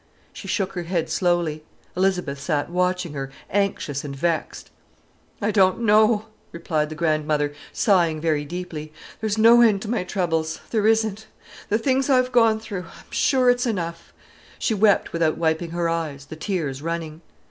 —she 0.33 0.47
shook 0.47 0.73
her 0.73 0.81
head 0.81 1.11
slowly. 1.11 1.63
Elizabeth 1.95 2.39
sat 2.41 2.71
watching 2.71 3.13
her, 3.13 3.29
anxious 3.51 4.03
and 4.03 4.15
vexed. 4.15 4.71
"I 5.39 5.51
don't 5.51 5.81
know," 5.81 6.25
replied 6.51 6.89
the 6.89 6.95
grandmother, 6.95 7.53
sighing 7.71 8.19
very 8.19 8.43
deeply. 8.43 8.91
"There's 9.19 9.37
no 9.37 9.61
end 9.61 9.83
to 9.83 9.87
my 9.87 10.03
troubles, 10.03 10.59
there 10.71 10.87
isn't. 10.87 11.27
The 11.69 11.77
things 11.77 12.09
I've 12.09 12.31
gone 12.31 12.59
through, 12.59 12.85
I'm 12.97 13.11
sure 13.11 13.51
it's 13.51 13.67
enough——!" 13.67 14.11
She 14.57 14.73
wept 14.73 15.13
without 15.13 15.37
wiping 15.37 15.69
her 15.69 15.87
eyes, 15.87 16.25
the 16.25 16.35
tears 16.35 16.81
running. 16.81 17.21